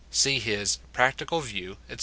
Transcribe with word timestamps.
(See 0.09 0.39
his 0.39 0.77
"Practical 0.93 1.41
View," 1.41 1.77
etc. 1.83 1.99